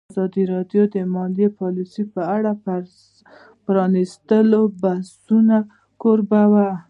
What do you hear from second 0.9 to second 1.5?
د مالي